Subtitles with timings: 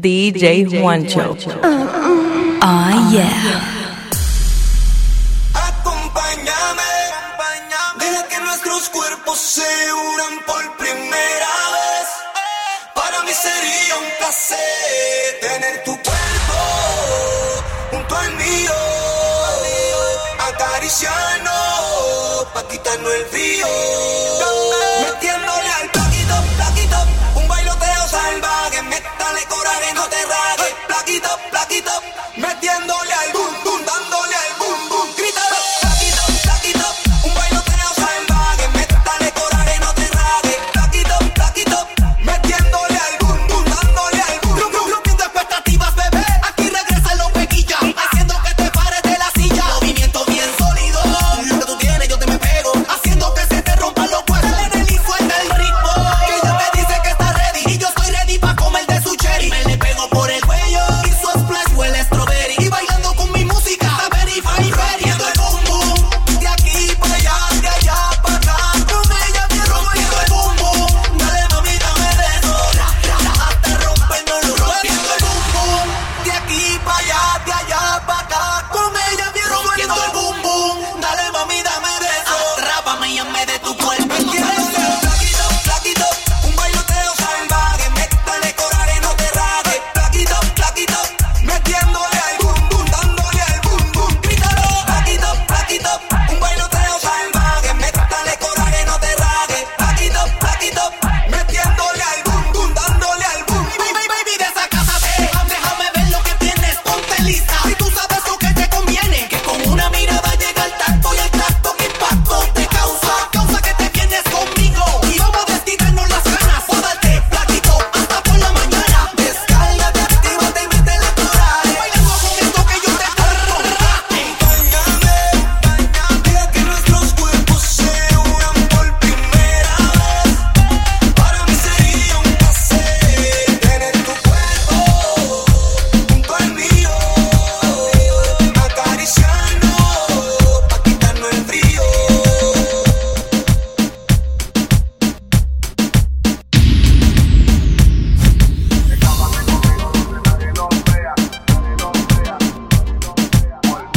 [0.00, 1.36] DJ Juancho.
[2.62, 3.60] Ah, yeah.
[5.52, 6.92] Acompáñame,
[7.98, 12.06] deja que nuestros cuerpos se unan por primera vez.
[12.94, 16.58] Para mí sería un placer tener tu cuerpo
[17.90, 18.72] junto al mío,
[20.48, 23.66] acariciarnos pa' quitarnos el frío.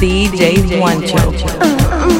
[0.00, 1.18] DJ Juancho.
[1.18, 2.19] Escápate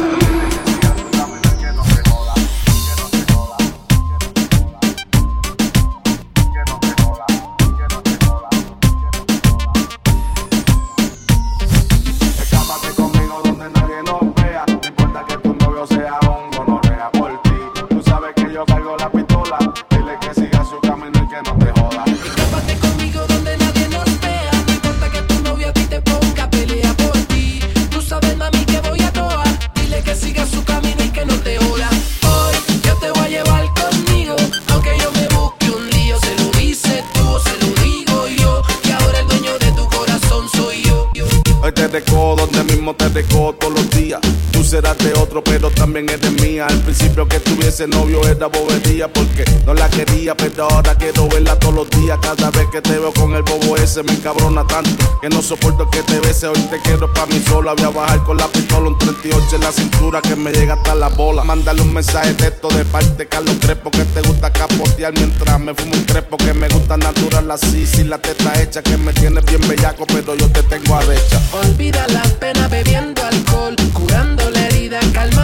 [45.30, 46.66] otro, pero también eres mía.
[46.68, 51.58] Al principio que tuviese novio era bobería porque no la quería, pero ahora quiero verla
[51.58, 52.16] todos los días.
[52.22, 55.90] Cada vez que te veo con el bobo ese me encabrona tanto que no soporto
[55.90, 56.46] que te bese.
[56.46, 57.74] Hoy te quiero pa' mí sola.
[57.74, 60.94] Voy a bajar con la pistola, un 38 en la cintura que me llega hasta
[60.94, 61.42] la bola.
[61.42, 65.74] Mándale un mensaje de texto de parte Carlos Crespo que te gusta capotear mientras me
[65.74, 67.84] fumo un crepo que me gusta natural así.
[67.84, 71.42] Sin la teta hecha que me tiene bien bellaco, pero yo te tengo arrecha.
[71.52, 75.39] Olvida la pena bebiendo alcohol, curando la herida, calmando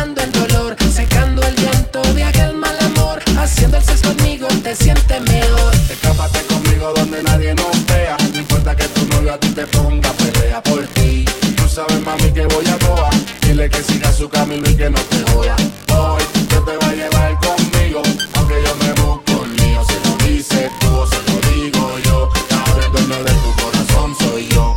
[4.66, 5.72] te sientes mejor.
[5.88, 8.16] Escápate conmigo donde nadie nos vea.
[8.32, 11.24] No importa que tu novio a ti te ponga pelea por ti.
[11.56, 13.10] Tú sabes, mami, que voy a toa.
[13.42, 15.54] Dile que siga su camino y que no te joda.
[15.94, 18.02] Hoy yo te voy a llevar conmigo.
[18.34, 19.84] Aunque yo me busco un lío.
[19.86, 22.28] Se lo dice tú o se lo digo yo.
[22.58, 24.76] Ahora el dueño de tu corazón soy yo.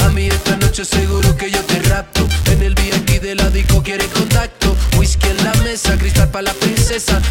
[0.00, 2.28] Mami, esta noche seguro que yo te rapto.
[2.50, 4.76] En el VIP de la disco quiere contacto.
[4.98, 7.22] Whisky en la mesa, cristal para la princesa.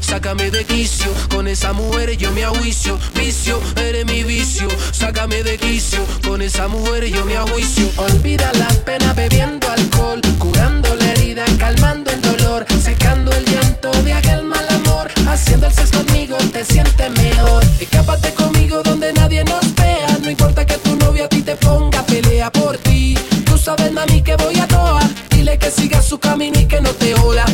[0.00, 1.12] Sácame de quicio.
[1.28, 2.98] Con esa mujer yo me ajuicio.
[3.14, 4.68] Vicio, eres mi vicio.
[4.92, 6.00] Sácame de quicio.
[6.26, 7.88] Con esa mujer yo me ajuicio.
[7.96, 10.20] Olvida la pena bebiendo alcohol.
[10.38, 12.66] Curando la herida, calmando el dolor.
[12.82, 15.10] Secando el llanto de aquel mal amor.
[15.28, 17.64] Haciendo el sexo conmigo te sientes mejor.
[17.80, 20.18] Escápate conmigo donde nadie nos vea.
[20.22, 23.16] No importa que tu novio a ti te ponga pelea por ti.
[23.44, 25.00] Tú sabes, mami, que voy a toa.
[25.30, 27.44] Dile que siga su camino y que no te joda.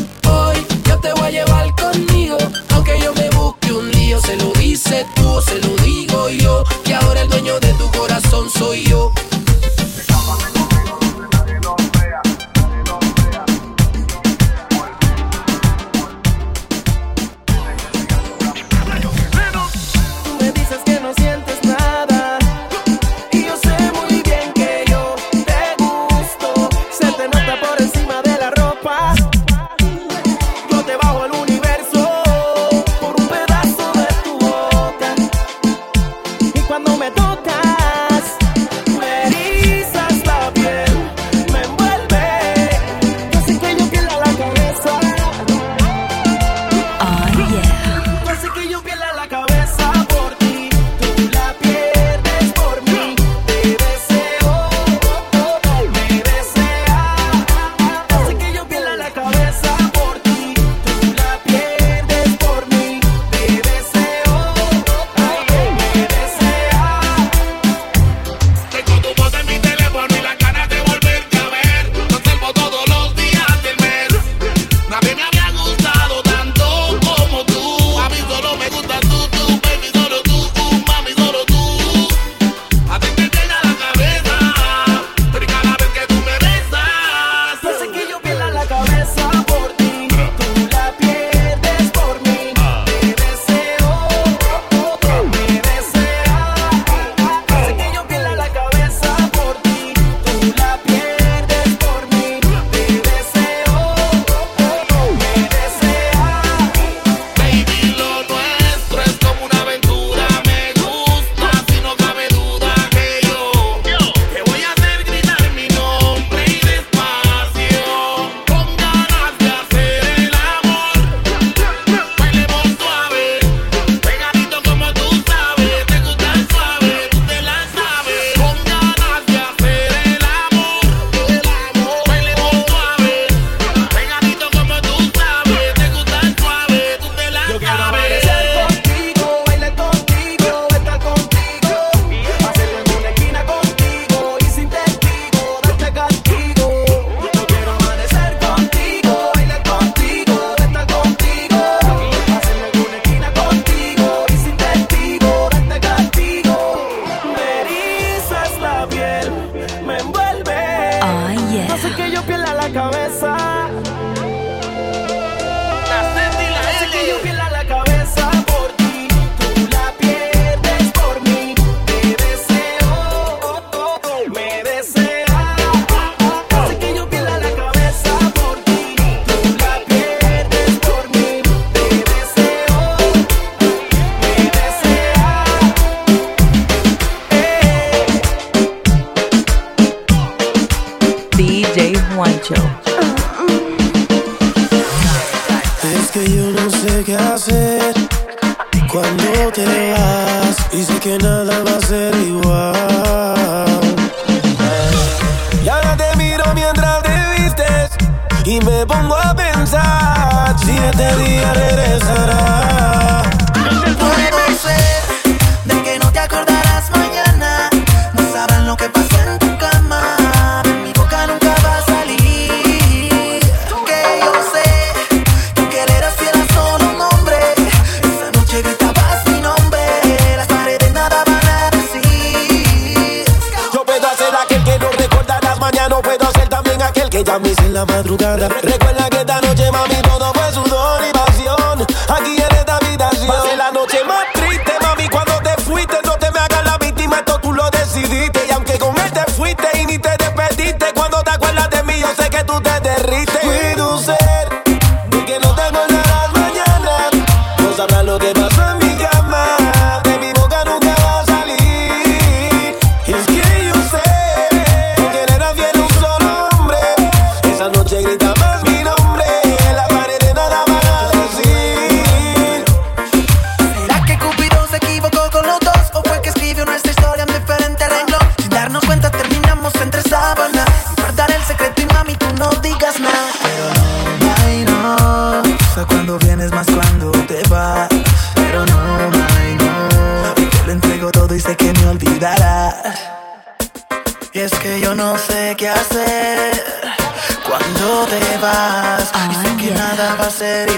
[211.28, 211.65] にあれ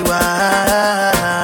[0.09, 1.38] Why?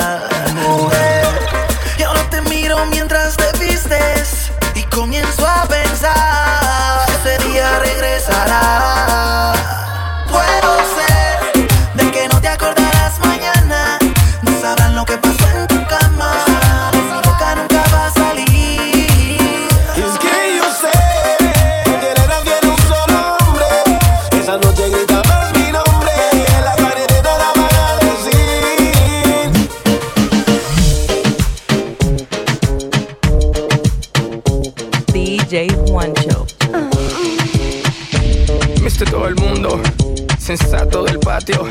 [40.56, 41.66] Sensato del patio.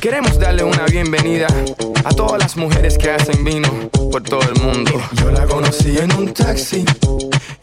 [0.00, 1.46] Queremos darle una bienvenida
[2.04, 3.68] a todas las mujeres que hacen vino
[4.10, 4.92] por todo el mundo.
[5.12, 6.84] Yo la conocí en un taxi,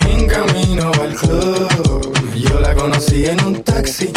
[0.08, 2.14] en camino al club.
[2.36, 4.12] Yo la conocí en un taxi,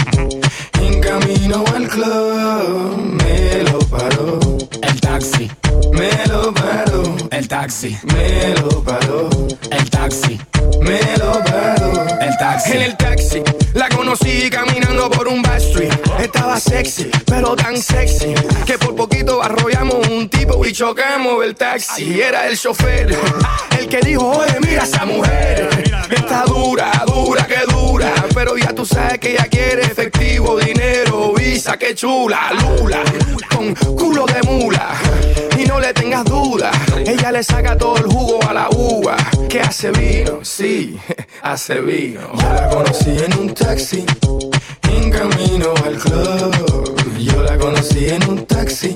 [0.80, 3.22] en camino al club.
[3.24, 4.38] Me lo paró.
[4.82, 5.50] El taxi.
[5.92, 7.16] Me lo paró.
[7.30, 7.98] El taxi.
[8.14, 9.28] Me lo paró.
[9.70, 10.40] El taxi.
[10.80, 11.92] Me lo paró.
[12.20, 12.72] El taxi.
[12.72, 13.42] En el taxi
[14.12, 15.92] conocí caminando por un back street.
[16.20, 18.34] Estaba sexy, pero tan sexy
[18.66, 22.20] que por poquito arrollamos un tipo y chocamos el taxi.
[22.20, 23.16] Era el chofer,
[23.78, 25.68] el que dijo: Oye, mira esa mujer.
[26.10, 28.12] Está dura, dura, que dura.
[28.34, 33.02] Pero ya tú sabes que ella quiere efectivo, dinero, visa, que chula, lula.
[33.54, 34.94] Con culo de mula.
[35.58, 36.41] Y no le tengas duda,
[37.12, 39.16] ella le saca todo el jugo a la uva.
[39.48, 40.98] Que hace vino, sí,
[41.42, 42.20] hace vino.
[42.34, 44.04] Yo la conocí en un taxi,
[44.82, 47.18] en camino al club.
[47.18, 48.94] Yo la conocí en un taxi,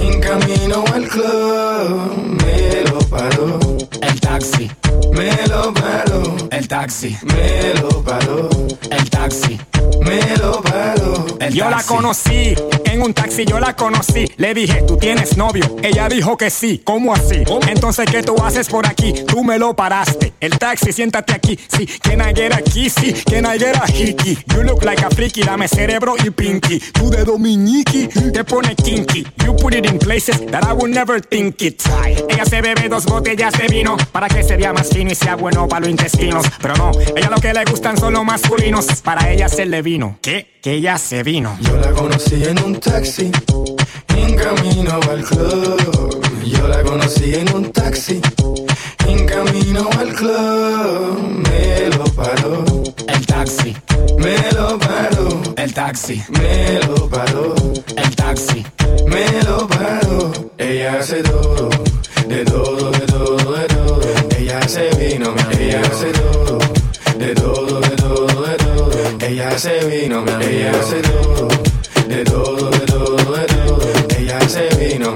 [0.00, 2.42] en camino al club.
[2.44, 3.58] Me lo paró
[4.00, 4.70] el taxi.
[5.12, 7.16] Me lo paró el taxi.
[7.24, 8.48] Me lo paró
[8.90, 9.58] el taxi.
[10.04, 12.54] Me lo paró el Yo la conocí
[12.84, 14.26] en un taxi, yo la conocí.
[14.36, 15.76] Le dije, ¿tú tienes novio?
[15.82, 16.80] Ella dijo que sí.
[16.84, 17.44] ¿Cómo así?
[17.68, 19.12] Entonces, ¿qué tú haces por aquí?
[19.26, 20.32] Tú me lo paraste.
[20.40, 21.58] El taxi, siéntate aquí.
[21.68, 23.12] Sí, can I get a kissy?
[23.24, 24.38] Can I get a hickey?
[24.54, 26.78] You look like a freaky, dame cerebro y pinky.
[26.92, 29.26] Tú de dominiqui, te pone kinky.
[29.44, 31.82] You put it in places that I would never think it.
[32.28, 35.36] Ella se bebe dos botellas de vino para que se vea más fino y sea
[35.36, 36.46] bueno para los intestinos.
[36.60, 38.86] Pero no, ella lo que le gustan son los masculinos.
[39.02, 40.18] Para ella hacerle vino.
[40.22, 40.58] ¿Qué?
[40.62, 41.56] Que ella se vino.
[41.60, 43.30] Yo la conocí en un taxi,
[44.16, 46.20] en camino al club.
[46.44, 48.20] Yo la conocí en un taxi,
[49.06, 51.48] en camino al club.
[51.48, 52.64] Me lo paró
[53.08, 53.76] el taxi.
[54.18, 56.22] Me lo paró el taxi.
[56.28, 57.54] Me lo paró
[57.96, 58.64] el taxi.
[59.06, 60.32] Me lo paró.
[60.58, 61.70] Ella hace todo,
[62.28, 64.01] de todo, de todo, de todo.
[64.52, 66.58] Ella hace vino, ella hace todo,
[67.18, 68.90] de todo, de todo, de todo.
[69.26, 71.48] Ella hace vino, ella hace todo,
[72.06, 73.80] de todo, de todo, de todo.
[74.18, 75.14] Ella hace vino,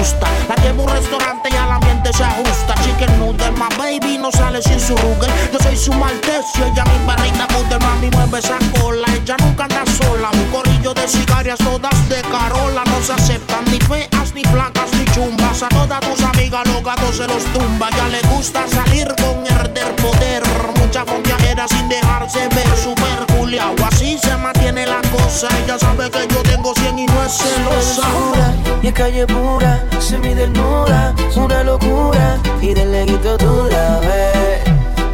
[0.00, 0.26] gusta.
[0.48, 2.74] La llevo a un restaurante y al ambiente se ajusta.
[2.82, 5.30] Chicken noodle, my baby no sale sin su rugel.
[5.52, 7.78] Yo soy su maltecio, ella mi barrita noodle.
[7.78, 10.30] Mami mueve esa cola, ella nunca anda sola.
[10.32, 12.82] Un corillo de cigarias todas de carola.
[12.86, 15.62] No se aceptan ni feas, ni blancas, ni chumbas.
[15.62, 17.90] A todas tus amigas los gatos se los tumba.
[17.90, 20.42] Ya le gusta salir con herder poder.
[20.78, 22.76] Mucha fonteajera sin dejarse ver.
[22.76, 25.48] Super culiao, así se mantiene la cosa.
[25.64, 28.39] Ella sabe que yo tengo 100 y no es celosa.
[28.90, 32.38] Y es calle pura, semidesnuda, una locura.
[32.60, 34.62] Y del leguito tú la ves,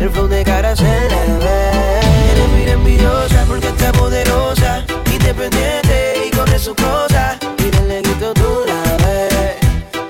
[0.00, 2.00] el flow de cara se le ve.
[2.32, 7.36] Eres muy envidiosa porque está poderosa, independiente y corre su cosa.
[7.58, 9.56] Y del leguito tú la ves,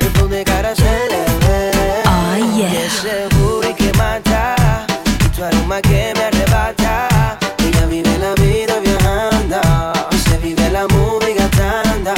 [0.00, 1.72] el flow de cara se le ve.
[2.38, 2.84] Y yeah.
[2.84, 4.86] ese booty que mata,
[5.24, 7.36] y tu aroma que me arrebata.
[7.58, 9.60] Ella vive la vida viajando,
[10.12, 12.14] y se vive la movie gastando.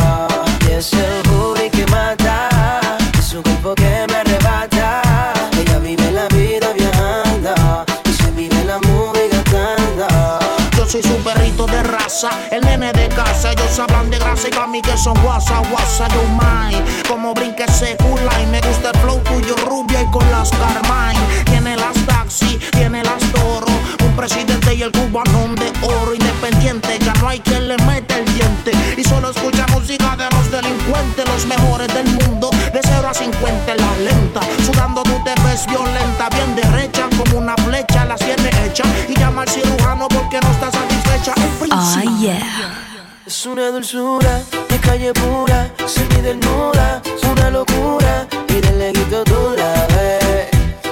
[0.69, 1.18] Y ese
[12.21, 13.53] de el nene de casa.
[13.53, 16.75] Ellos hablan de grasa y pa' mí que son guasa, guasa, yo mai.
[17.09, 17.97] Como brinque ese
[18.43, 21.45] y me gusta el flow tuyo rubia y con las Carmine.
[21.45, 23.67] Tiene las taxi, tiene las toro.
[24.05, 26.99] Un presidente y el cubanón de oro independiente.
[26.99, 28.73] Ya no hay quien le mete el diente.
[28.97, 31.98] Y solo escucha música de los delincuentes, los mejores del
[42.29, 42.75] yeah.
[43.27, 48.27] Es una dulzura, es calle pura, semidesnuda, es una locura.
[48.49, 50.49] Y del leguito tú la ves,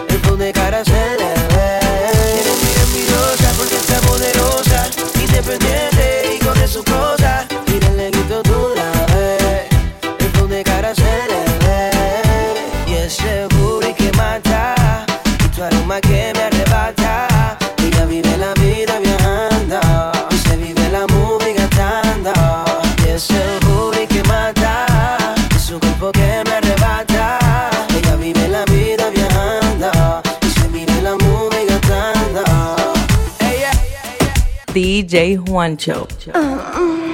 [0.09, 1.78] el flow de cara se le ve.
[2.40, 4.88] Eres muy envidiosa porque está poderosa,
[5.21, 7.47] independiente y corre su cosa.
[35.56, 35.56] Gastando.
[35.56, 36.06] Ella, DJ Juancho.
[36.34, 36.38] Uh,
[36.78, 37.05] uh.